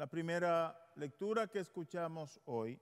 La 0.00 0.06
primera 0.06 0.90
lectura 0.94 1.46
que 1.46 1.58
escuchamos 1.58 2.40
hoy, 2.46 2.80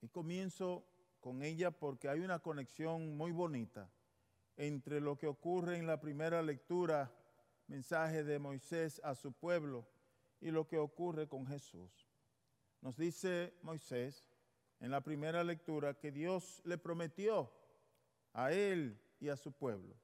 y 0.00 0.08
comienzo 0.08 0.86
con 1.20 1.42
ella 1.42 1.70
porque 1.70 2.08
hay 2.08 2.20
una 2.20 2.38
conexión 2.38 3.14
muy 3.14 3.30
bonita 3.30 3.90
entre 4.56 5.02
lo 5.02 5.18
que 5.18 5.26
ocurre 5.26 5.76
en 5.76 5.86
la 5.86 6.00
primera 6.00 6.40
lectura, 6.40 7.12
mensaje 7.66 8.24
de 8.24 8.38
Moisés 8.38 9.02
a 9.04 9.14
su 9.14 9.34
pueblo, 9.34 9.86
y 10.40 10.50
lo 10.50 10.66
que 10.66 10.78
ocurre 10.78 11.28
con 11.28 11.46
Jesús. 11.46 12.08
Nos 12.80 12.96
dice 12.96 13.52
Moisés 13.60 14.26
en 14.80 14.90
la 14.90 15.02
primera 15.02 15.44
lectura 15.44 15.92
que 15.92 16.10
Dios 16.10 16.62
le 16.64 16.78
prometió 16.78 17.52
a 18.32 18.50
él 18.50 18.98
y 19.20 19.28
a 19.28 19.36
su 19.36 19.52
pueblo 19.52 19.94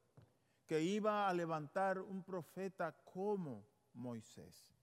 que 0.66 0.82
iba 0.82 1.30
a 1.30 1.32
levantar 1.32 1.98
un 1.98 2.22
profeta 2.22 2.92
como 3.06 3.66
Moisés. 3.94 4.81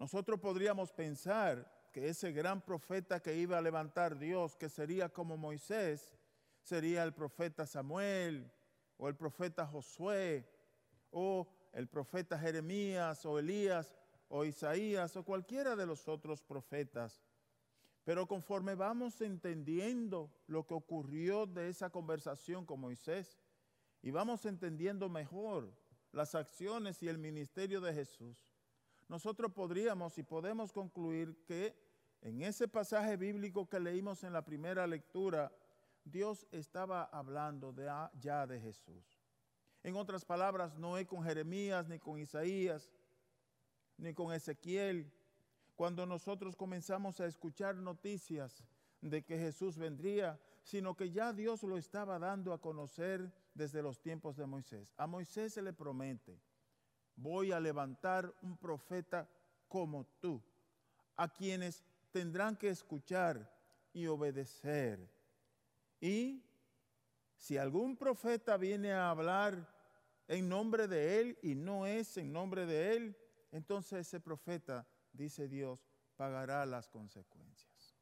Nosotros 0.00 0.40
podríamos 0.40 0.94
pensar 0.94 1.70
que 1.92 2.08
ese 2.08 2.32
gran 2.32 2.62
profeta 2.62 3.20
que 3.20 3.36
iba 3.36 3.58
a 3.58 3.60
levantar 3.60 4.18
Dios, 4.18 4.56
que 4.56 4.70
sería 4.70 5.10
como 5.10 5.36
Moisés, 5.36 6.16
sería 6.62 7.04
el 7.04 7.12
profeta 7.12 7.66
Samuel 7.66 8.50
o 8.96 9.10
el 9.10 9.14
profeta 9.14 9.66
Josué 9.66 10.48
o 11.10 11.46
el 11.74 11.86
profeta 11.86 12.38
Jeremías 12.38 13.26
o 13.26 13.38
Elías 13.38 13.94
o 14.28 14.46
Isaías 14.46 15.14
o 15.18 15.22
cualquiera 15.22 15.76
de 15.76 15.84
los 15.84 16.08
otros 16.08 16.42
profetas. 16.42 17.22
Pero 18.02 18.26
conforme 18.26 18.74
vamos 18.76 19.20
entendiendo 19.20 20.32
lo 20.46 20.66
que 20.66 20.72
ocurrió 20.72 21.44
de 21.44 21.68
esa 21.68 21.90
conversación 21.90 22.64
con 22.64 22.80
Moisés 22.80 23.38
y 24.00 24.12
vamos 24.12 24.46
entendiendo 24.46 25.10
mejor 25.10 25.70
las 26.10 26.34
acciones 26.34 27.02
y 27.02 27.08
el 27.08 27.18
ministerio 27.18 27.82
de 27.82 27.92
Jesús, 27.92 28.49
nosotros 29.10 29.50
podríamos 29.50 30.16
y 30.18 30.22
podemos 30.22 30.72
concluir 30.72 31.42
que 31.44 31.76
en 32.20 32.42
ese 32.42 32.68
pasaje 32.68 33.16
bíblico 33.16 33.68
que 33.68 33.80
leímos 33.80 34.22
en 34.22 34.32
la 34.32 34.44
primera 34.44 34.86
lectura, 34.86 35.50
Dios 36.04 36.46
estaba 36.52 37.02
hablando 37.02 37.72
de, 37.72 37.90
ya 38.20 38.46
de 38.46 38.60
Jesús. 38.60 39.20
En 39.82 39.96
otras 39.96 40.24
palabras, 40.24 40.78
no 40.78 40.96
es 40.96 41.08
con 41.08 41.24
Jeremías, 41.24 41.88
ni 41.88 41.98
con 41.98 42.20
Isaías, 42.20 42.88
ni 43.96 44.14
con 44.14 44.32
Ezequiel. 44.32 45.12
Cuando 45.74 46.06
nosotros 46.06 46.54
comenzamos 46.54 47.18
a 47.18 47.26
escuchar 47.26 47.74
noticias 47.74 48.64
de 49.00 49.24
que 49.24 49.36
Jesús 49.36 49.76
vendría, 49.76 50.38
sino 50.62 50.94
que 50.94 51.10
ya 51.10 51.32
Dios 51.32 51.64
lo 51.64 51.78
estaba 51.78 52.20
dando 52.20 52.52
a 52.52 52.60
conocer 52.60 53.32
desde 53.54 53.82
los 53.82 54.00
tiempos 54.00 54.36
de 54.36 54.46
Moisés. 54.46 54.94
A 54.96 55.08
Moisés 55.08 55.54
se 55.54 55.62
le 55.62 55.72
promete, 55.72 56.40
voy 57.20 57.52
a 57.52 57.60
levantar 57.60 58.34
un 58.42 58.56
profeta 58.56 59.28
como 59.68 60.06
tú, 60.20 60.42
a 61.16 61.28
quienes 61.28 61.84
tendrán 62.10 62.56
que 62.56 62.70
escuchar 62.70 63.50
y 63.92 64.06
obedecer. 64.06 65.08
Y 66.00 66.42
si 67.36 67.58
algún 67.58 67.96
profeta 67.96 68.56
viene 68.56 68.92
a 68.92 69.10
hablar 69.10 69.68
en 70.28 70.48
nombre 70.48 70.88
de 70.88 71.20
él 71.20 71.38
y 71.42 71.54
no 71.54 71.86
es 71.86 72.16
en 72.16 72.32
nombre 72.32 72.66
de 72.66 72.96
él, 72.96 73.16
entonces 73.52 74.06
ese 74.06 74.20
profeta, 74.20 74.86
dice 75.12 75.48
Dios, 75.48 75.86
pagará 76.16 76.64
las 76.66 76.88
consecuencias. 76.88 77.96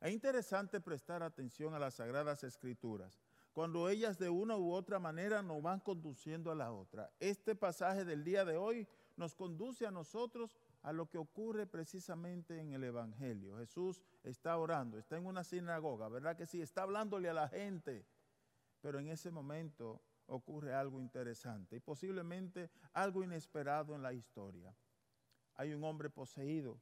Es 0.00 0.12
interesante 0.12 0.80
prestar 0.80 1.22
atención 1.22 1.74
a 1.74 1.78
las 1.78 1.94
sagradas 1.94 2.44
escrituras, 2.44 3.20
cuando 3.58 3.88
ellas 3.88 4.20
de 4.20 4.30
una 4.30 4.56
u 4.56 4.72
otra 4.72 5.00
manera 5.00 5.42
nos 5.42 5.60
van 5.60 5.80
conduciendo 5.80 6.52
a 6.52 6.54
la 6.54 6.70
otra. 6.70 7.10
Este 7.18 7.56
pasaje 7.56 8.04
del 8.04 8.22
día 8.22 8.44
de 8.44 8.56
hoy 8.56 8.86
nos 9.16 9.34
conduce 9.34 9.84
a 9.84 9.90
nosotros 9.90 10.56
a 10.82 10.92
lo 10.92 11.10
que 11.10 11.18
ocurre 11.18 11.66
precisamente 11.66 12.60
en 12.60 12.72
el 12.72 12.84
Evangelio. 12.84 13.58
Jesús 13.58 14.00
está 14.22 14.56
orando, 14.56 14.96
está 14.96 15.16
en 15.16 15.26
una 15.26 15.42
sinagoga, 15.42 16.08
¿verdad 16.08 16.36
que 16.36 16.46
sí? 16.46 16.62
Está 16.62 16.84
hablándole 16.84 17.28
a 17.28 17.34
la 17.34 17.48
gente, 17.48 18.06
pero 18.80 19.00
en 19.00 19.08
ese 19.08 19.32
momento 19.32 20.00
ocurre 20.28 20.72
algo 20.72 21.00
interesante 21.00 21.74
y 21.74 21.80
posiblemente 21.80 22.70
algo 22.92 23.24
inesperado 23.24 23.96
en 23.96 24.04
la 24.04 24.12
historia. 24.12 24.72
Hay 25.56 25.74
un 25.74 25.82
hombre 25.82 26.10
poseído 26.10 26.78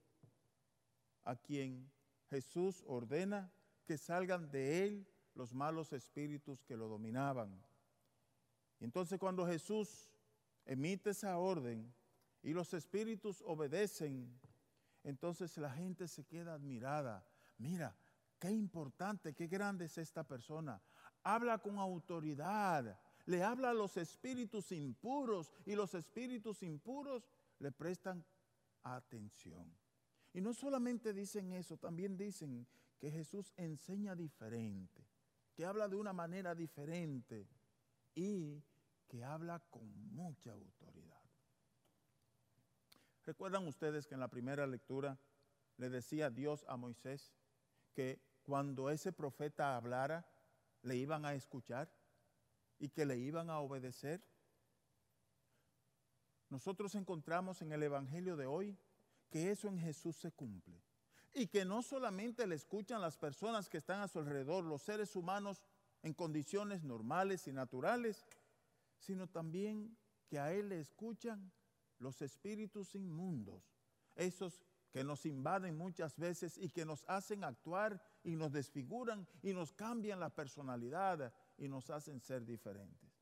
a 1.25 1.36
quien 1.36 1.91
Jesús 2.28 2.84
ordena 2.86 3.50
que 3.86 3.97
salgan 3.97 4.50
de 4.50 4.84
él 4.84 5.16
los 5.36 5.54
malos 5.54 5.92
espíritus 5.92 6.64
que 6.64 6.76
lo 6.76 6.88
dominaban. 6.88 7.62
Y 8.80 8.84
entonces 8.84 9.20
cuando 9.20 9.47
Jesús 9.47 10.10
emite 10.64 11.10
esa 11.10 11.38
orden, 11.38 11.94
y 12.47 12.52
los 12.52 12.72
espíritus 12.74 13.42
obedecen, 13.44 14.38
entonces 15.02 15.56
la 15.58 15.72
gente 15.72 16.06
se 16.06 16.24
queda 16.24 16.54
admirada. 16.54 17.26
Mira, 17.58 17.97
qué 18.38 18.52
importante, 18.52 19.34
qué 19.34 19.48
grande 19.48 19.86
es 19.86 19.98
esta 19.98 20.22
persona. 20.22 20.80
Habla 21.24 21.58
con 21.58 21.76
autoridad, 21.80 23.00
le 23.24 23.42
habla 23.42 23.70
a 23.70 23.74
los 23.74 23.97
espíritus 23.97 24.70
impuros 24.70 25.53
y 25.64 25.74
los 25.74 25.94
espíritus 25.94 26.62
impuros 26.62 27.28
le 27.58 27.72
prestan 27.72 28.24
atención. 28.84 29.68
Y 30.32 30.41
no 30.41 30.54
solamente 30.54 31.12
dicen 31.12 31.53
eso, 31.53 31.76
también 31.76 32.16
dicen 32.16 32.64
que 33.00 33.10
Jesús 33.10 33.53
enseña 33.56 34.14
diferente, 34.14 35.04
que 35.56 35.65
habla 35.65 35.89
de 35.89 35.97
una 35.97 36.12
manera 36.12 36.55
diferente 36.55 37.49
y 38.15 38.62
que 39.09 39.25
habla 39.25 39.59
con 39.71 39.89
mucha 40.15 40.53
autoridad. 40.53 41.21
¿Recuerdan 43.25 43.66
ustedes 43.66 44.06
que 44.06 44.15
en 44.15 44.21
la 44.21 44.28
primera 44.28 44.66
lectura 44.66 45.19
le 45.78 45.89
decía 45.89 46.28
Dios 46.28 46.65
a 46.69 46.77
Moisés 46.77 47.33
que 47.95 48.21
cuando 48.43 48.91
ese 48.91 49.12
profeta 49.12 49.77
hablara, 49.77 50.27
le 50.83 50.97
iban 50.97 51.25
a 51.25 51.34
escuchar 51.34 51.91
y 52.78 52.91
que 52.91 53.06
le 53.06 53.16
iban 53.16 53.49
a 53.49 53.59
obedecer? 53.59 54.22
Nosotros 56.50 56.95
encontramos 56.95 57.62
en 57.62 57.72
el 57.72 57.83
Evangelio 57.83 58.37
de 58.37 58.47
hoy 58.47 58.78
que 59.31 59.50
eso 59.50 59.69
en 59.69 59.78
Jesús 59.78 60.16
se 60.16 60.31
cumple. 60.31 60.81
Y 61.38 61.48
que 61.48 61.66
no 61.66 61.82
solamente 61.82 62.47
le 62.47 62.54
escuchan 62.54 63.02
las 63.02 63.19
personas 63.19 63.69
que 63.69 63.76
están 63.76 64.00
a 64.00 64.08
su 64.08 64.19
alrededor, 64.19 64.64
los 64.64 64.80
seres 64.80 65.14
humanos 65.14 65.62
en 66.02 66.14
condiciones 66.14 66.82
normales 66.82 67.47
y 67.47 67.52
naturales, 67.52 68.24
sino 68.97 69.26
también 69.26 69.98
que 70.28 70.38
a 70.38 70.54
Él 70.54 70.70
le 70.70 70.80
escuchan 70.80 71.52
los 71.98 72.22
espíritus 72.22 72.94
inmundos, 72.94 73.62
esos 74.14 74.64
que 74.91 75.04
nos 75.04 75.26
invaden 75.26 75.76
muchas 75.76 76.16
veces 76.16 76.56
y 76.56 76.70
que 76.70 76.86
nos 76.86 77.04
hacen 77.06 77.44
actuar 77.44 78.03
y 78.24 78.34
nos 78.34 78.53
desfiguran 78.53 79.28
y 79.42 79.53
nos 79.53 79.74
cambian 79.74 80.18
la 80.18 80.30
personalidad 80.30 81.34
y 81.58 81.68
nos 81.68 81.91
hacen 81.91 82.18
ser 82.18 82.47
diferentes. 82.47 83.12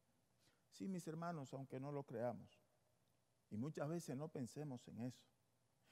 Sí, 0.70 0.86
mis 0.86 1.04
hermanos, 1.08 1.52
aunque 1.52 1.80
no 1.80 1.90
lo 1.90 2.04
creamos, 2.04 2.62
y 3.50 3.56
muchas 3.56 3.88
veces 3.88 4.16
no 4.16 4.28
pensemos 4.28 4.86
en 4.86 5.00
eso, 5.00 5.26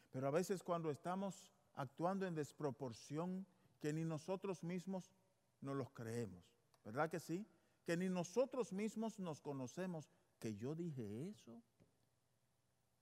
pero 0.08 0.28
a 0.28 0.30
veces 0.30 0.62
cuando 0.62 0.88
estamos 0.88 1.52
actuando 1.74 2.26
en 2.26 2.34
desproporción, 2.34 3.46
que 3.80 3.92
ni 3.92 4.04
nosotros 4.04 4.62
mismos 4.62 5.12
nos 5.60 5.76
los 5.76 5.90
creemos, 5.90 6.44
¿verdad 6.84 7.10
que 7.10 7.20
sí? 7.20 7.46
Que 7.84 7.96
ni 7.96 8.08
nosotros 8.08 8.72
mismos 8.72 9.18
nos 9.18 9.40
conocemos, 9.40 10.10
que 10.38 10.54
yo 10.54 10.74
dije 10.74 11.28
eso 11.28 11.62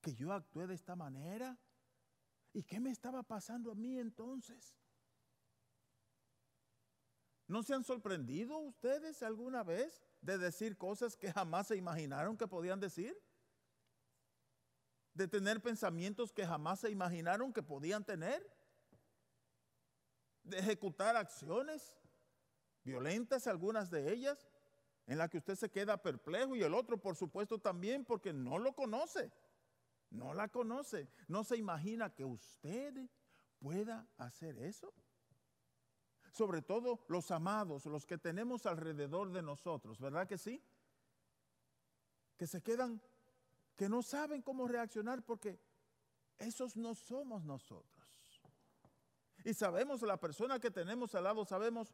que 0.00 0.14
yo 0.14 0.32
actué 0.32 0.66
de 0.66 0.75
esta 0.75 0.97
manera? 0.97 1.58
¿Y 2.53 2.62
qué 2.62 2.81
me 2.81 2.91
estaba 2.91 3.22
pasando 3.22 3.70
a 3.70 3.75
mí 3.75 3.98
entonces? 3.98 4.76
¿No 7.47 7.62
se 7.62 7.75
han 7.75 7.84
sorprendido 7.84 8.58
ustedes 8.58 9.22
alguna 9.22 9.62
vez 9.62 10.02
de 10.20 10.38
decir 10.38 10.76
cosas 10.76 11.16
que 11.16 11.32
jamás 11.32 11.69
se 11.69 11.76
imaginaron 11.76 12.37
que 12.37 12.48
podían 12.48 12.81
decir? 12.81 13.16
¿De 15.14 15.26
tener 15.26 15.61
pensamientos 15.61 16.32
que 16.32 16.46
jamás 16.46 16.81
se 16.81 16.90
imaginaron 16.90 17.52
que 17.52 17.62
podían 17.62 18.05
tener? 18.05 18.49
¿De 20.50 20.58
ejecutar 20.58 21.17
acciones 21.17 21.97
violentas, 22.85 23.47
algunas 23.47 23.91
de 23.91 24.12
ellas, 24.12 24.49
en 25.06 25.19
las 25.19 25.31
que 25.31 25.38
usted 25.38 25.55
se 25.55 25.70
queda 25.70 26.02
perplejo 26.02 26.55
y 26.56 26.62
el 26.62 26.75
otro, 26.75 26.99
por 26.99 27.17
supuesto, 27.17 27.58
también 27.58 28.05
porque 28.05 28.32
no 28.32 28.58
lo 28.58 28.75
conoce? 28.75 29.32
no 30.11 30.35
la 30.35 30.49
conoce, 30.49 31.08
no 31.29 31.44
se 31.44 31.56
imagina 31.56 32.14
que 32.14 32.25
usted 32.25 33.08
pueda 33.58 34.08
hacer 34.17 34.58
eso. 34.58 34.93
Sobre 36.32 36.62
todo 36.62 37.05
los 37.08 37.31
amados, 37.31 37.87
los 37.87 38.06
que 38.06 38.19
tenemos 38.19 38.67
alrededor 38.67 39.32
de 39.32 39.43
nosotros, 39.43 39.99
¿verdad 39.99 40.29
que 40.29 40.38
sí? 40.38 40.62
Que 42.37 42.47
se 42.47 42.62
quedan, 42.62 43.00
que 43.76 43.88
no 43.88 44.02
saben 44.02 44.43
cómo 44.43 44.69
reaccionar 44.69 45.25
porque 45.25 45.61
esos 46.38 46.76
no 46.76 46.94
somos 46.94 47.44
nosotros. 47.44 47.89
Y 49.44 49.54
sabemos, 49.54 50.02
la 50.02 50.19
persona 50.19 50.58
que 50.58 50.70
tenemos 50.70 51.14
al 51.14 51.25
lado, 51.25 51.44
sabemos, 51.44 51.92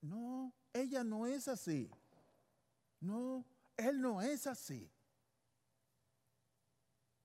no, 0.00 0.52
ella 0.72 1.02
no 1.02 1.26
es 1.26 1.48
así. 1.48 1.90
No, 3.00 3.44
él 3.76 4.00
no 4.00 4.20
es 4.22 4.46
así. 4.46 4.90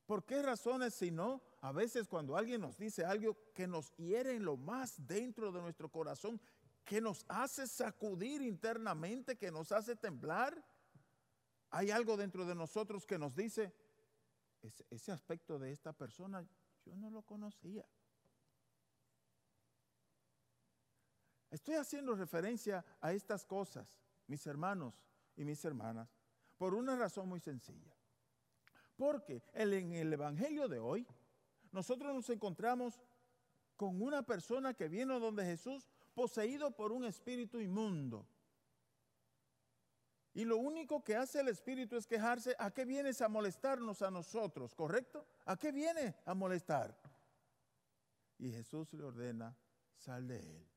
¿Por 0.05 0.25
qué 0.25 0.41
razones 0.41 0.93
si 0.93 1.11
no? 1.11 1.41
A 1.61 1.71
veces 1.71 2.07
cuando 2.07 2.35
alguien 2.35 2.61
nos 2.61 2.77
dice 2.77 3.05
algo 3.05 3.37
que 3.53 3.67
nos 3.67 3.95
hiere 3.95 4.35
en 4.35 4.43
lo 4.43 4.57
más 4.57 4.95
dentro 5.07 5.51
de 5.51 5.61
nuestro 5.61 5.89
corazón, 5.89 6.41
que 6.83 6.99
nos 6.99 7.23
hace 7.29 7.67
sacudir 7.67 8.41
internamente, 8.41 9.37
que 9.37 9.51
nos 9.51 9.71
hace 9.71 9.95
temblar, 9.95 10.65
hay 11.69 11.91
algo 11.91 12.17
dentro 12.17 12.45
de 12.45 12.55
nosotros 12.55 13.05
que 13.05 13.17
nos 13.17 13.35
dice, 13.35 13.73
ese, 14.61 14.85
ese 14.89 15.11
aspecto 15.11 15.57
de 15.57 15.71
esta 15.71 15.93
persona 15.93 16.45
yo 16.85 16.95
no 16.95 17.09
lo 17.09 17.21
conocía. 17.21 17.85
Estoy 21.51 21.75
haciendo 21.75 22.15
referencia 22.15 22.83
a 23.01 23.11
estas 23.11 23.45
cosas, 23.45 23.87
mis 24.25 24.47
hermanos 24.47 25.03
y 25.35 25.43
mis 25.43 25.63
hermanas, 25.65 26.09
por 26.57 26.73
una 26.73 26.95
razón 26.95 27.27
muy 27.27 27.41
sencilla. 27.41 27.93
Porque 28.95 29.43
en 29.53 29.93
el 29.93 30.13
Evangelio 30.13 30.69
de 30.69 30.79
hoy, 30.79 31.05
nosotros 31.71 32.13
nos 32.15 32.29
encontramos 32.29 33.01
con 33.75 34.01
una 34.01 34.23
persona 34.23 34.73
que 34.73 34.87
vino 34.87 35.19
donde 35.19 35.43
Jesús 35.43 35.89
poseído 36.13 36.71
por 36.71 36.91
un 36.93 37.03
espíritu 37.03 37.59
inmundo. 37.59 38.25
Y 40.33 40.45
lo 40.45 40.57
único 40.57 41.03
que 41.03 41.17
hace 41.17 41.41
el 41.41 41.49
espíritu 41.49 41.97
es 41.97 42.07
quejarse, 42.07 42.55
¿a 42.57 42.71
qué 42.71 42.85
vienes 42.85 43.21
a 43.21 43.27
molestarnos 43.27 44.01
a 44.01 44.09
nosotros? 44.09 44.73
¿Correcto? 44.73 45.27
¿A 45.45 45.57
qué 45.57 45.73
viene 45.73 46.15
a 46.25 46.33
molestar? 46.33 46.97
Y 48.37 48.51
Jesús 48.51 48.93
le 48.93 49.03
ordena, 49.03 49.57
sal 49.97 50.27
de 50.27 50.39
él. 50.39 50.70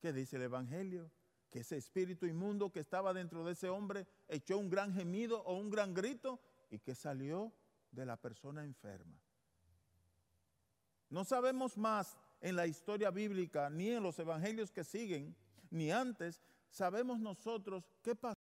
¿Qué 0.00 0.12
dice 0.12 0.36
el 0.36 0.42
Evangelio? 0.42 1.10
Que 1.50 1.60
ese 1.60 1.76
espíritu 1.76 2.26
inmundo 2.26 2.70
que 2.70 2.80
estaba 2.80 3.12
dentro 3.12 3.44
de 3.44 3.52
ese 3.52 3.68
hombre 3.68 4.06
echó 4.28 4.58
un 4.58 4.68
gran 4.68 4.92
gemido 4.94 5.42
o 5.42 5.54
un 5.54 5.70
gran 5.70 5.94
grito 5.94 6.40
y 6.70 6.78
que 6.78 6.94
salió 6.94 7.52
de 7.90 8.06
la 8.06 8.16
persona 8.16 8.64
enferma. 8.64 9.18
No 11.08 11.24
sabemos 11.24 11.76
más 11.76 12.16
en 12.40 12.54
la 12.54 12.66
historia 12.66 13.10
bíblica, 13.10 13.70
ni 13.70 13.90
en 13.90 14.02
los 14.02 14.18
evangelios 14.18 14.70
que 14.70 14.84
siguen, 14.84 15.34
ni 15.70 15.90
antes, 15.90 16.40
sabemos 16.70 17.18
nosotros 17.18 17.90
qué 18.02 18.14
pasó. 18.14 18.38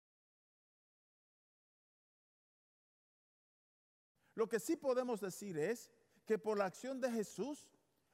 Lo 4.34 4.48
que 4.48 4.60
sí 4.60 4.76
podemos 4.76 5.20
decir 5.20 5.56
es 5.56 5.90
que 6.26 6.38
por 6.38 6.58
la 6.58 6.66
acción 6.66 7.00
de 7.00 7.10
Jesús, 7.10 7.68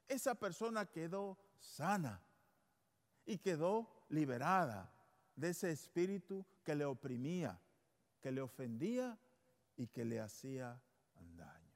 esa 0.07 0.35
persona 0.35 0.85
quedó 0.85 1.37
sana 1.59 2.21
y 3.25 3.37
quedó 3.37 4.05
liberada 4.09 4.93
de 5.35 5.49
ese 5.49 5.71
espíritu 5.71 6.45
que 6.63 6.75
le 6.75 6.85
oprimía, 6.85 7.59
que 8.21 8.31
le 8.31 8.41
ofendía 8.41 9.17
y 9.75 9.87
que 9.87 10.05
le 10.05 10.19
hacía 10.19 10.81
daño. 11.35 11.73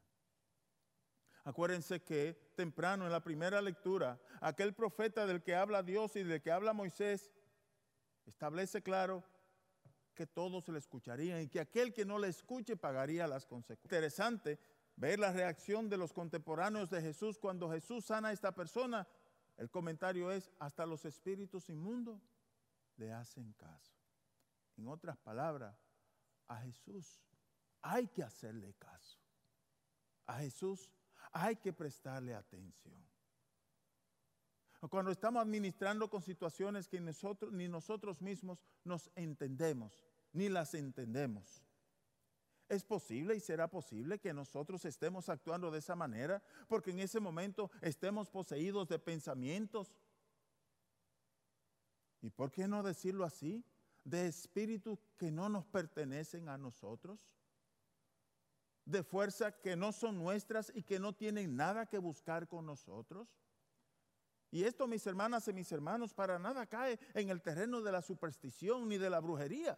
Acuérdense 1.43 2.01
que 2.01 2.51
temprano 2.55 3.05
en 3.05 3.11
la 3.11 3.23
primera 3.23 3.61
lectura, 3.61 4.19
aquel 4.41 4.73
profeta 4.73 5.25
del 5.25 5.41
que 5.41 5.55
habla 5.55 5.83
Dios 5.83 6.15
y 6.15 6.23
del 6.23 6.41
que 6.41 6.51
habla 6.51 6.73
Moisés, 6.73 7.31
establece 8.25 8.81
claro 8.81 9.23
que 10.13 10.27
todos 10.27 10.67
le 10.67 10.79
escucharían 10.79 11.41
y 11.41 11.47
que 11.47 11.59
aquel 11.59 11.93
que 11.93 12.03
no 12.03 12.19
le 12.19 12.27
escuche 12.27 12.75
pagaría 12.75 13.27
las 13.27 13.45
consecuencias. 13.45 13.85
Interesante 13.85 14.59
ver 14.95 15.19
la 15.19 15.31
reacción 15.31 15.89
de 15.89 15.97
los 15.97 16.11
contemporáneos 16.11 16.89
de 16.89 17.01
Jesús 17.01 17.37
cuando 17.37 17.71
Jesús 17.71 18.05
sana 18.05 18.29
a 18.29 18.33
esta 18.33 18.53
persona 18.53 19.07
el 19.57 19.69
comentario 19.69 20.31
es, 20.31 20.51
hasta 20.59 20.85
los 20.85 21.03
espíritus 21.05 21.69
inmundos 21.69 22.21
le 22.95 23.11
hacen 23.11 23.53
caso. 23.53 23.93
En 24.77 24.87
otras 24.87 25.17
palabras, 25.17 25.75
a 26.47 26.57
Jesús 26.61 27.19
hay 27.81 28.07
que 28.07 28.23
hacerle 28.23 28.73
caso. 28.75 29.19
A 30.27 30.39
Jesús 30.39 30.91
hay 31.31 31.55
que 31.55 31.73
prestarle 31.73 32.35
atención. 32.35 33.03
Cuando 34.89 35.11
estamos 35.11 35.41
administrando 35.41 36.09
con 36.09 36.21
situaciones 36.21 36.87
que 36.87 37.01
nosotros, 37.01 37.51
ni 37.51 37.67
nosotros 37.67 38.21
mismos 38.21 38.63
nos 38.83 39.09
entendemos, 39.15 40.03
ni 40.31 40.49
las 40.49 40.75
entendemos. 40.75 41.63
¿Es 42.69 42.83
posible 42.83 43.35
y 43.35 43.39
será 43.39 43.69
posible 43.69 44.19
que 44.19 44.33
nosotros 44.33 44.83
estemos 44.83 45.29
actuando 45.29 45.71
de 45.71 45.79
esa 45.79 45.95
manera? 45.95 46.43
Porque 46.67 46.91
en 46.91 46.99
ese 46.99 47.19
momento 47.19 47.71
estemos 47.81 48.29
poseídos 48.29 48.89
de 48.89 48.99
pensamientos. 48.99 49.95
¿Y 52.21 52.29
por 52.29 52.51
qué 52.51 52.67
no 52.67 52.83
decirlo 52.83 53.23
así? 53.23 53.63
De 54.03 54.27
espíritus 54.27 54.99
que 55.17 55.31
no 55.31 55.47
nos 55.47 55.65
pertenecen 55.65 56.49
a 56.49 56.57
nosotros. 56.57 57.19
De 58.83 59.01
fuerza 59.01 59.53
que 59.53 59.77
no 59.77 59.93
son 59.93 60.17
nuestras 60.17 60.71
y 60.75 60.83
que 60.83 60.99
no 60.99 61.13
tienen 61.13 61.55
nada 61.55 61.85
que 61.85 61.99
buscar 61.99 62.49
con 62.49 62.65
nosotros. 62.65 63.29
Y 64.51 64.63
esto, 64.63 64.87
mis 64.87 65.05
hermanas 65.07 65.47
y 65.47 65.53
mis 65.53 65.71
hermanos, 65.71 66.13
para 66.13 66.37
nada 66.37 66.65
cae 66.65 66.99
en 67.13 67.29
el 67.29 67.41
terreno 67.41 67.81
de 67.81 67.91
la 67.91 68.01
superstición 68.01 68.89
ni 68.89 68.97
de 68.97 69.09
la 69.09 69.19
brujería. 69.19 69.77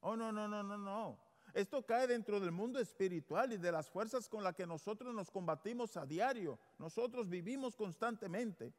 Oh, 0.00 0.16
no, 0.16 0.32
no, 0.32 0.48
no, 0.48 0.62
no, 0.62 0.78
no. 0.78 1.29
Esto 1.54 1.84
cae 1.84 2.06
dentro 2.06 2.40
del 2.40 2.52
mundo 2.52 2.78
espiritual 2.78 3.52
y 3.52 3.56
de 3.56 3.72
las 3.72 3.90
fuerzas 3.90 4.28
con 4.28 4.44
las 4.44 4.54
que 4.54 4.66
nosotros 4.66 5.14
nos 5.14 5.30
combatimos 5.30 5.96
a 5.96 6.06
diario. 6.06 6.58
Nosotros 6.78 7.28
vivimos 7.28 7.76
constantemente 7.76 8.72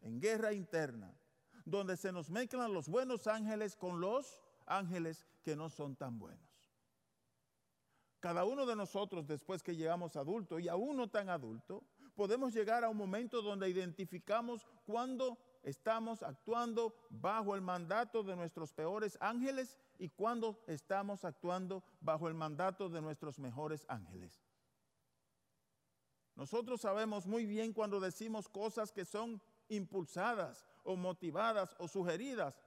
en 0.00 0.20
guerra 0.20 0.52
interna, 0.52 1.12
donde 1.64 1.96
se 1.96 2.12
nos 2.12 2.30
mezclan 2.30 2.72
los 2.72 2.88
buenos 2.88 3.26
ángeles 3.26 3.76
con 3.76 4.00
los 4.00 4.42
ángeles 4.66 5.26
que 5.42 5.56
no 5.56 5.70
son 5.70 5.96
tan 5.96 6.18
buenos. 6.18 6.46
Cada 8.20 8.44
uno 8.44 8.66
de 8.66 8.76
nosotros, 8.76 9.26
después 9.26 9.62
que 9.62 9.76
llegamos 9.76 10.16
adulto 10.16 10.58
y 10.58 10.68
aún 10.68 10.96
no 10.96 11.08
tan 11.08 11.28
adulto, 11.28 11.84
podemos 12.14 12.52
llegar 12.52 12.82
a 12.82 12.88
un 12.88 12.96
momento 12.96 13.42
donde 13.42 13.68
identificamos 13.68 14.66
cuando 14.84 15.38
estamos 15.66 16.22
actuando 16.22 16.94
bajo 17.10 17.56
el 17.56 17.60
mandato 17.60 18.22
de 18.22 18.36
nuestros 18.36 18.72
peores 18.72 19.18
ángeles 19.20 19.76
y 19.98 20.08
cuando 20.08 20.62
estamos 20.68 21.24
actuando 21.24 21.82
bajo 22.00 22.28
el 22.28 22.34
mandato 22.34 22.88
de 22.88 23.02
nuestros 23.02 23.40
mejores 23.40 23.84
ángeles. 23.88 24.40
Nosotros 26.36 26.80
sabemos 26.80 27.26
muy 27.26 27.46
bien 27.46 27.72
cuando 27.72 27.98
decimos 27.98 28.48
cosas 28.48 28.92
que 28.92 29.04
son 29.04 29.42
impulsadas 29.68 30.64
o 30.84 30.94
motivadas 30.94 31.74
o 31.80 31.88
sugeridas 31.88 32.62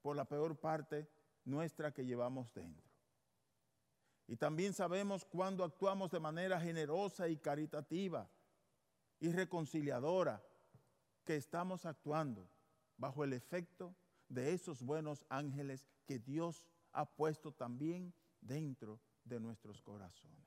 por 0.00 0.14
la 0.14 0.24
peor 0.24 0.56
parte 0.56 1.10
nuestra 1.44 1.92
que 1.92 2.06
llevamos 2.06 2.54
dentro. 2.54 2.86
Y 4.28 4.36
también 4.36 4.72
sabemos 4.72 5.24
cuando 5.24 5.64
actuamos 5.64 6.12
de 6.12 6.20
manera 6.20 6.60
generosa 6.60 7.26
y 7.26 7.38
caritativa 7.38 8.30
y 9.18 9.32
reconciliadora 9.32 10.45
que 11.26 11.36
estamos 11.36 11.84
actuando 11.84 12.48
bajo 12.96 13.24
el 13.24 13.34
efecto 13.34 13.94
de 14.28 14.54
esos 14.54 14.82
buenos 14.82 15.26
ángeles 15.28 15.86
que 16.06 16.18
Dios 16.18 16.64
ha 16.92 17.04
puesto 17.04 17.52
también 17.52 18.14
dentro 18.40 19.00
de 19.24 19.40
nuestros 19.40 19.82
corazones. 19.82 20.46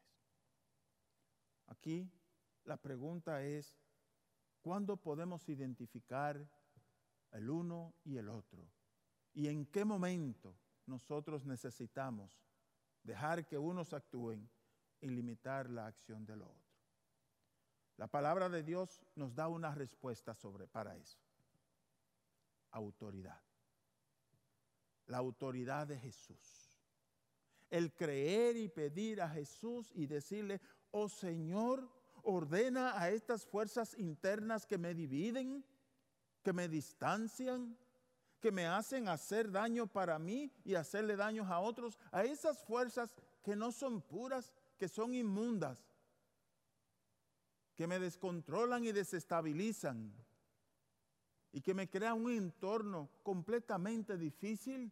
Aquí 1.67 2.09
la 2.63 2.77
pregunta 2.77 3.43
es, 3.43 3.77
¿cuándo 4.61 4.97
podemos 4.97 5.47
identificar 5.49 6.49
el 7.31 7.49
uno 7.49 7.93
y 8.03 8.17
el 8.17 8.29
otro? 8.29 8.67
¿Y 9.33 9.47
en 9.47 9.65
qué 9.65 9.85
momento 9.85 10.55
nosotros 10.85 11.45
necesitamos 11.45 12.41
dejar 13.03 13.45
que 13.45 13.57
unos 13.57 13.93
actúen 13.93 14.49
y 15.01 15.09
limitar 15.09 15.69
la 15.69 15.87
acción 15.87 16.25
del 16.25 16.41
otro? 16.41 16.68
La 17.99 18.07
palabra 18.07 18.47
de 18.47 18.63
Dios 18.63 19.01
nos 19.15 19.35
da 19.35 19.49
una 19.49 19.75
respuesta 19.75 20.33
sobre 20.33 20.67
para 20.67 20.95
eso. 20.95 21.19
Autoridad. 22.71 23.41
La 25.07 25.17
autoridad 25.17 25.85
de 25.85 25.99
Jesús. 25.99 26.79
El 27.69 27.93
creer 27.93 28.55
y 28.55 28.69
pedir 28.69 29.21
a 29.21 29.27
Jesús 29.27 29.91
y 29.93 30.07
decirle, 30.07 30.61
oh 30.91 31.09
Señor, 31.09 31.91
ordena 32.23 32.97
a 32.97 33.09
estas 33.09 33.45
fuerzas 33.45 33.93
internas 33.97 34.65
que 34.65 34.77
me 34.77 34.93
dividen, 34.93 35.65
que 36.41 36.53
me 36.53 36.69
distancian, 36.69 37.77
que 38.39 38.53
me 38.53 38.65
hacen 38.65 39.09
hacer 39.09 39.51
daño 39.51 39.87
para 39.87 40.17
mí 40.17 40.53
y 40.63 40.75
hacerle 40.75 41.17
daños 41.17 41.49
a 41.49 41.59
otros, 41.59 41.99
a 42.13 42.23
esas 42.23 42.63
fuerzas 42.63 43.13
que 43.43 43.57
no 43.57 43.73
son 43.73 44.01
puras, 44.01 44.53
que 44.77 44.87
son 44.87 45.13
inmundas 45.13 45.88
que 47.79 47.87
me 47.87 47.97
descontrolan 47.97 48.83
y 48.83 48.91
desestabilizan 48.91 50.13
y 51.53 51.61
que 51.61 51.73
me 51.73 51.89
crean 51.89 52.21
un 52.21 52.29
entorno 52.33 53.09
completamente 53.23 54.17
difícil, 54.17 54.91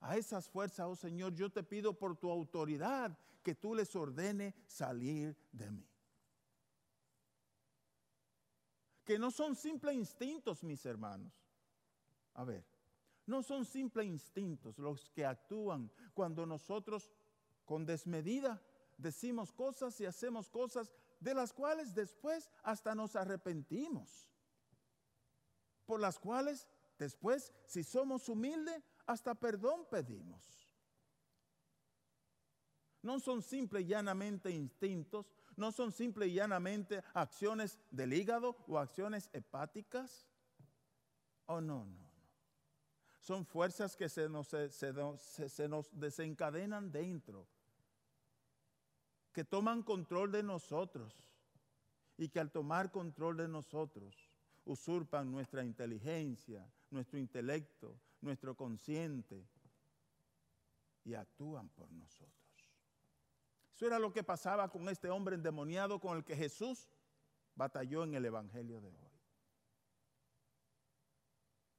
a 0.00 0.18
esas 0.18 0.50
fuerzas, 0.50 0.86
oh 0.86 0.94
Señor, 0.94 1.34
yo 1.34 1.48
te 1.48 1.62
pido 1.62 1.98
por 1.98 2.14
tu 2.14 2.30
autoridad 2.30 3.18
que 3.42 3.54
tú 3.54 3.74
les 3.74 3.96
ordene 3.96 4.54
salir 4.66 5.34
de 5.50 5.70
mí. 5.70 5.88
Que 9.02 9.18
no 9.18 9.30
son 9.30 9.56
simples 9.56 9.94
instintos, 9.96 10.62
mis 10.62 10.84
hermanos. 10.84 11.32
A 12.34 12.44
ver, 12.44 12.66
no 13.24 13.42
son 13.42 13.64
simples 13.64 14.06
instintos 14.06 14.78
los 14.78 15.08
que 15.08 15.24
actúan 15.24 15.90
cuando 16.12 16.44
nosotros 16.44 17.10
con 17.64 17.86
desmedida 17.86 18.62
decimos 18.98 19.52
cosas 19.52 19.98
y 20.02 20.04
hacemos 20.04 20.50
cosas 20.50 20.92
de 21.20 21.34
las 21.34 21.52
cuales 21.52 21.94
después 21.94 22.50
hasta 22.62 22.94
nos 22.94 23.16
arrepentimos. 23.16 24.30
Por 25.86 26.00
las 26.00 26.18
cuales 26.18 26.68
después, 26.98 27.52
si 27.66 27.82
somos 27.82 28.28
humildes, 28.28 28.82
hasta 29.06 29.34
perdón 29.34 29.86
pedimos. 29.90 30.68
No 33.02 33.20
son 33.20 33.42
simple 33.42 33.80
y 33.80 33.86
llanamente 33.86 34.50
instintos, 34.50 35.32
no 35.56 35.72
son 35.72 35.92
simple 35.92 36.26
y 36.26 36.34
llanamente 36.34 37.02
acciones 37.14 37.78
del 37.90 38.12
hígado 38.12 38.56
o 38.66 38.78
acciones 38.78 39.30
hepáticas. 39.32 40.28
Oh, 41.46 41.60
no, 41.60 41.86
no, 41.86 41.96
no. 41.96 42.08
Son 43.20 43.46
fuerzas 43.46 43.96
que 43.96 44.08
se 44.08 44.28
nos, 44.28 44.48
se 44.48 45.68
nos 45.68 45.98
desencadenan 45.98 46.90
dentro, 46.90 47.48
que 49.32 49.44
toman 49.44 49.82
control 49.82 50.32
de 50.32 50.42
nosotros 50.42 51.14
y 52.16 52.28
que 52.28 52.40
al 52.40 52.50
tomar 52.50 52.90
control 52.90 53.36
de 53.36 53.48
nosotros 53.48 54.14
usurpan 54.64 55.30
nuestra 55.30 55.64
inteligencia, 55.64 56.70
nuestro 56.90 57.18
intelecto, 57.18 57.98
nuestro 58.20 58.56
consciente 58.56 59.46
y 61.04 61.14
actúan 61.14 61.68
por 61.70 61.90
nosotros. 61.92 62.34
Eso 63.74 63.86
era 63.86 63.98
lo 63.98 64.12
que 64.12 64.24
pasaba 64.24 64.68
con 64.68 64.88
este 64.88 65.08
hombre 65.08 65.36
endemoniado 65.36 66.00
con 66.00 66.16
el 66.16 66.24
que 66.24 66.36
Jesús 66.36 66.88
batalló 67.54 68.04
en 68.04 68.14
el 68.14 68.24
Evangelio 68.24 68.80
de 68.80 68.88
hoy. 68.88 69.08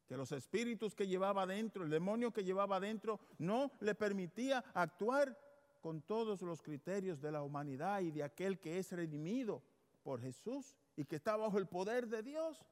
Que 0.07 0.17
los 0.17 0.31
espíritus 0.31 0.95
que 0.95 1.07
llevaba 1.07 1.43
adentro, 1.43 1.83
el 1.83 1.89
demonio 1.89 2.31
que 2.31 2.43
llevaba 2.43 2.77
adentro, 2.77 3.19
no 3.37 3.71
le 3.81 3.93
permitía 3.95 4.63
actuar 4.73 5.37
con 5.79 6.01
todos 6.01 6.41
los 6.41 6.61
criterios 6.61 7.21
de 7.21 7.31
la 7.31 7.43
humanidad 7.43 8.01
y 8.01 8.11
de 8.11 8.23
aquel 8.23 8.59
que 8.59 8.77
es 8.77 8.91
redimido 8.91 9.63
por 10.03 10.21
Jesús 10.21 10.75
y 10.95 11.05
que 11.05 11.15
está 11.15 11.37
bajo 11.37 11.57
el 11.57 11.67
poder 11.67 12.07
de 12.07 12.23
Dios, 12.23 12.65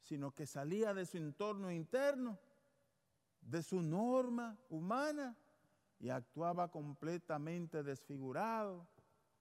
sino 0.00 0.34
que 0.34 0.46
salía 0.46 0.94
de 0.94 1.04
su 1.04 1.18
entorno 1.18 1.70
interno, 1.70 2.38
de 3.40 3.62
su 3.62 3.82
norma 3.82 4.58
humana 4.70 5.36
y 5.98 6.10
actuaba 6.10 6.70
completamente 6.70 7.82
desfigurado, 7.82 8.86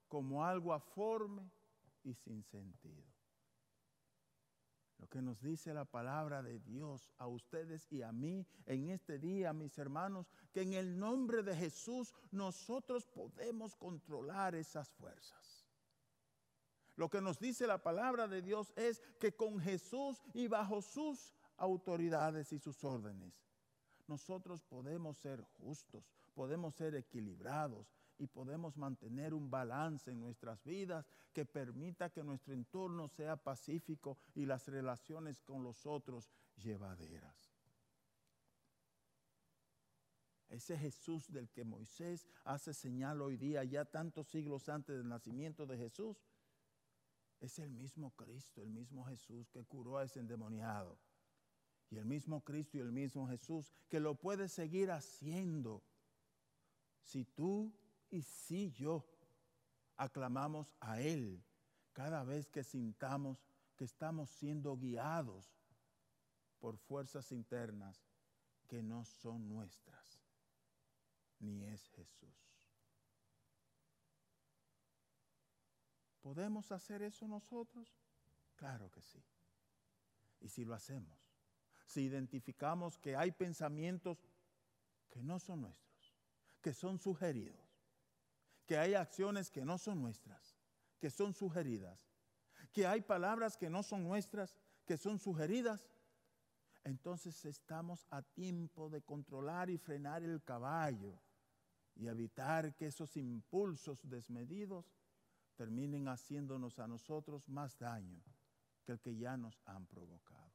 como 0.07 0.43
algo 0.43 0.73
aforme 0.73 1.49
y 2.03 2.13
sin 2.13 2.43
sentido. 2.43 3.16
Lo 4.97 5.07
que 5.07 5.21
nos 5.21 5.41
dice 5.41 5.73
la 5.73 5.85
palabra 5.85 6.41
de 6.41 6.59
Dios 6.59 7.11
a 7.17 7.27
ustedes 7.27 7.91
y 7.91 8.01
a 8.01 8.11
mí 8.11 8.47
en 8.65 8.89
este 8.89 9.19
día, 9.19 9.53
mis 9.53 9.77
hermanos, 9.77 10.31
que 10.51 10.61
en 10.61 10.73
el 10.73 10.97
nombre 10.97 11.43
de 11.43 11.55
Jesús 11.55 12.13
nosotros 12.31 13.05
podemos 13.05 13.75
controlar 13.75 14.55
esas 14.55 14.89
fuerzas. 14.93 15.67
Lo 16.95 17.09
que 17.09 17.21
nos 17.21 17.39
dice 17.39 17.67
la 17.67 17.83
palabra 17.83 18.27
de 18.27 18.41
Dios 18.41 18.73
es 18.75 19.03
que 19.19 19.35
con 19.35 19.59
Jesús 19.59 20.23
y 20.33 20.47
bajo 20.47 20.81
sus 20.81 21.35
autoridades 21.57 22.51
y 22.51 22.57
sus 22.57 22.83
órdenes, 22.83 23.33
nosotros 24.07 24.63
podemos 24.63 25.17
ser 25.17 25.43
justos, 25.59 26.09
podemos 26.33 26.73
ser 26.73 26.95
equilibrados 26.95 27.96
y 28.17 28.27
podemos 28.27 28.77
mantener 28.77 29.33
un 29.33 29.49
balance 29.49 30.11
en 30.11 30.19
nuestras 30.19 30.63
vidas 30.63 31.05
que 31.33 31.45
permita 31.45 32.09
que 32.09 32.23
nuestro 32.23 32.53
entorno 32.53 33.07
sea 33.07 33.35
pacífico 33.35 34.17
y 34.33 34.45
las 34.45 34.67
relaciones 34.67 35.41
con 35.41 35.63
los 35.63 35.85
otros 35.85 36.29
llevaderas. 36.55 37.53
Ese 40.49 40.77
Jesús 40.77 41.29
del 41.31 41.49
que 41.49 41.65
Moisés 41.65 42.25
hace 42.45 42.73
señal 42.73 43.21
hoy 43.21 43.37
día, 43.37 43.63
ya 43.65 43.83
tantos 43.85 44.27
siglos 44.27 44.69
antes 44.69 44.97
del 44.97 45.07
nacimiento 45.07 45.65
de 45.65 45.77
Jesús, 45.77 46.17
es 47.39 47.59
el 47.59 47.69
mismo 47.69 48.11
Cristo, 48.15 48.63
el 48.63 48.69
mismo 48.69 49.03
Jesús 49.05 49.49
que 49.49 49.63
curó 49.65 49.97
a 49.97 50.05
ese 50.05 50.19
endemoniado. 50.19 50.97
Y 51.89 51.97
el 51.97 52.05
mismo 52.05 52.43
Cristo 52.43 52.77
y 52.77 52.81
el 52.81 52.91
mismo 52.91 53.27
Jesús 53.27 53.71
que 53.87 53.99
lo 53.99 54.15
puede 54.15 54.49
seguir 54.49 54.91
haciendo 54.91 55.83
si 57.01 57.23
tú 57.23 57.73
y 58.09 58.21
si 58.21 58.71
yo 58.71 59.05
aclamamos 59.95 60.73
a 60.79 61.01
Él 61.01 61.43
cada 61.93 62.23
vez 62.23 62.49
que 62.49 62.63
sintamos 62.63 63.43
que 63.75 63.85
estamos 63.85 64.29
siendo 64.29 64.77
guiados 64.77 65.57
por 66.59 66.77
fuerzas 66.77 67.31
internas 67.31 68.03
que 68.67 68.81
no 68.83 69.05
son 69.05 69.47
nuestras, 69.47 70.21
ni 71.39 71.63
es 71.63 71.87
Jesús. 71.89 72.35
¿Podemos 76.21 76.71
hacer 76.71 77.03
eso 77.03 77.27
nosotros? 77.27 77.87
Claro 78.55 78.91
que 78.91 79.01
sí. 79.01 79.23
Y 80.41 80.49
si 80.49 80.65
lo 80.65 80.73
hacemos, 80.73 81.17
si 81.85 82.01
identificamos 82.01 82.97
que 82.97 83.15
hay 83.15 83.31
pensamientos 83.31 84.27
que 85.09 85.23
no 85.23 85.39
son 85.39 85.61
nuestros, 85.61 86.15
que 86.61 86.73
son 86.73 86.99
sugeridos, 86.99 87.66
que 88.67 88.77
hay 88.77 88.93
acciones 88.93 89.49
que 89.49 89.65
no 89.65 89.77
son 89.77 90.01
nuestras, 90.01 90.55
que 90.99 91.09
son 91.09 91.33
sugeridas, 91.33 91.99
que 92.73 92.85
hay 92.85 93.01
palabras 93.01 93.57
que 93.57 93.69
no 93.69 93.81
son 93.81 94.03
nuestras, 94.03 94.55
que 94.85 94.97
son 94.97 95.19
sugeridas, 95.19 95.89
entonces 96.83 97.43
estamos 97.45 98.05
a 98.11 98.21
tiempo 98.21 98.89
de 98.89 99.01
controlar 99.01 99.69
y 99.69 99.77
frenar 99.77 100.21
el 100.21 100.43
caballo 100.43 101.19
y 101.95 102.07
evitar 102.07 102.75
que 102.75 102.87
esos 102.87 103.17
impulsos 103.17 103.99
desmedidos 104.03 104.93
terminen 105.55 106.07
haciéndonos 106.07 106.77
a 106.79 106.87
nosotros 106.87 107.47
más 107.49 107.77
daño 107.79 108.21
que 108.83 108.91
el 108.91 108.99
que 108.99 109.17
ya 109.17 109.37
nos 109.37 109.61
han 109.65 109.87
provocado. 109.87 110.53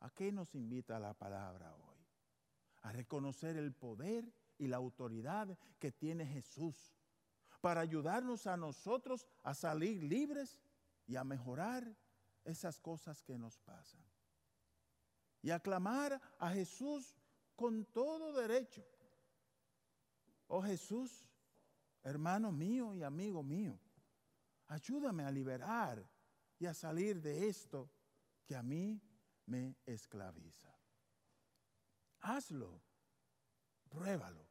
¿A 0.00 0.10
qué 0.10 0.30
nos 0.30 0.54
invita 0.54 0.98
la 0.98 1.14
palabra 1.14 1.74
hoy? 1.74 1.98
A 2.82 2.92
reconocer 2.92 3.56
el 3.56 3.72
poder 3.72 4.32
y 4.60 4.68
la 4.68 4.76
autoridad 4.76 5.58
que 5.78 5.90
tiene 5.90 6.26
Jesús 6.26 6.94
para 7.62 7.80
ayudarnos 7.80 8.46
a 8.46 8.58
nosotros 8.58 9.26
a 9.42 9.54
salir 9.54 10.02
libres 10.02 10.60
y 11.06 11.16
a 11.16 11.24
mejorar 11.24 11.96
esas 12.44 12.78
cosas 12.78 13.22
que 13.22 13.38
nos 13.38 13.58
pasan. 13.58 14.04
Y 15.40 15.50
aclamar 15.50 16.20
a 16.38 16.50
Jesús 16.50 17.16
con 17.56 17.86
todo 17.86 18.34
derecho. 18.34 18.86
Oh 20.46 20.62
Jesús, 20.62 21.26
hermano 22.02 22.52
mío 22.52 22.94
y 22.94 23.02
amigo 23.02 23.42
mío, 23.42 23.80
ayúdame 24.66 25.24
a 25.24 25.30
liberar 25.30 26.06
y 26.58 26.66
a 26.66 26.74
salir 26.74 27.22
de 27.22 27.48
esto 27.48 27.90
que 28.44 28.54
a 28.54 28.62
mí 28.62 29.00
me 29.46 29.78
esclaviza. 29.86 30.68
Hazlo, 32.20 32.82
pruébalo 33.88 34.49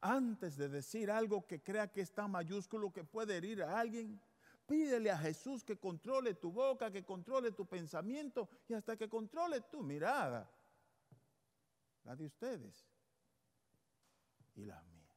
antes 0.00 0.56
de 0.56 0.68
decir 0.68 1.10
algo 1.10 1.46
que 1.46 1.62
crea 1.62 1.90
que 1.90 2.00
es 2.00 2.12
tan 2.12 2.30
mayúsculo 2.30 2.92
que 2.92 3.04
puede 3.04 3.36
herir 3.36 3.62
a 3.62 3.78
alguien, 3.78 4.20
pídele 4.66 5.10
a 5.10 5.18
Jesús 5.18 5.64
que 5.64 5.78
controle 5.78 6.34
tu 6.34 6.52
boca, 6.52 6.90
que 6.90 7.04
controle 7.04 7.52
tu 7.52 7.66
pensamiento 7.66 8.48
y 8.68 8.74
hasta 8.74 8.96
que 8.96 9.08
controle 9.08 9.62
tu 9.62 9.82
mirada, 9.82 10.50
la 12.04 12.16
de 12.16 12.26
ustedes 12.26 12.86
y 14.54 14.64
la 14.64 14.82
mía. 14.82 15.14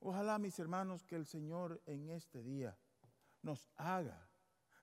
Ojalá, 0.00 0.38
mis 0.38 0.58
hermanos, 0.58 1.04
que 1.04 1.16
el 1.16 1.26
Señor 1.26 1.82
en 1.86 2.08
este 2.10 2.42
día 2.42 2.76
nos 3.42 3.68
haga 3.76 4.28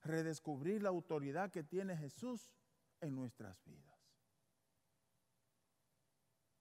redescubrir 0.04 0.84
la 0.84 0.90
autoridad 0.90 1.52
que 1.52 1.64
tiene 1.64 1.98
Jesús 1.98 2.54
en 3.02 3.16
nuestras 3.16 3.64
vidas 3.66 3.87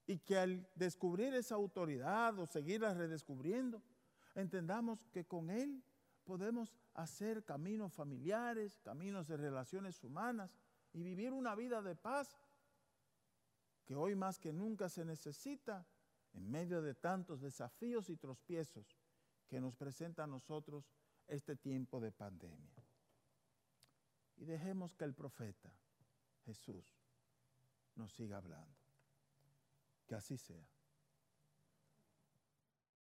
y 0.06 0.18
que 0.18 0.38
al 0.38 0.68
descubrir 0.74 1.34
esa 1.34 1.56
autoridad 1.56 2.38
o 2.38 2.46
seguirla 2.46 2.94
redescubriendo, 2.94 3.82
entendamos 4.34 5.04
que 5.06 5.24
con 5.24 5.50
Él 5.50 5.82
podemos 6.24 6.74
hacer 6.94 7.44
caminos 7.44 7.92
familiares, 7.92 8.78
caminos 8.80 9.26
de 9.28 9.36
relaciones 9.36 10.02
humanas 10.04 10.56
y 10.92 11.02
vivir 11.02 11.32
una 11.32 11.54
vida 11.54 11.82
de 11.82 11.94
paz 11.96 12.36
que 13.84 13.94
hoy 13.94 14.14
más 14.14 14.38
que 14.38 14.52
nunca 14.52 14.88
se 14.88 15.04
necesita 15.04 15.86
en 16.32 16.50
medio 16.50 16.82
de 16.82 16.94
tantos 16.94 17.40
desafíos 17.40 18.10
y 18.10 18.16
tropiezos 18.16 18.96
que 19.48 19.60
nos 19.60 19.76
presenta 19.76 20.24
a 20.24 20.26
nosotros 20.26 20.90
este 21.26 21.56
tiempo 21.56 22.00
de 22.00 22.12
pandemia. 22.12 22.84
Y 24.36 24.44
dejemos 24.44 24.94
que 24.94 25.04
el 25.04 25.14
profeta 25.14 25.72
Jesús 26.44 27.00
nos 27.94 28.12
siga 28.12 28.36
hablando. 28.36 28.85
Así 30.14 30.38
sea. 30.38 30.75